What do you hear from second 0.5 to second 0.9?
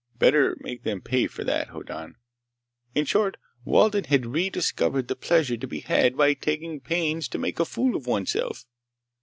make